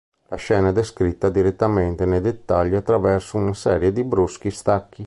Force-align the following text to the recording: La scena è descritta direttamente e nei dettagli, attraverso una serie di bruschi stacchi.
La 0.29 0.35
scena 0.35 0.69
è 0.69 0.73
descritta 0.73 1.29
direttamente 1.29 2.01
e 2.01 2.05
nei 2.07 2.21
dettagli, 2.21 2.73
attraverso 2.73 3.37
una 3.37 3.53
serie 3.53 3.91
di 3.93 4.03
bruschi 4.03 4.49
stacchi. 4.49 4.99